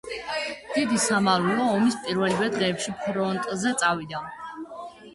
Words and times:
დიდი 0.77 0.97
სამამულო 1.03 1.69
ომის 1.75 1.99
პირველივე 2.07 2.51
დღეებში 2.57 2.97
ფრონტზე 3.05 3.79
წავიდა. 3.85 4.27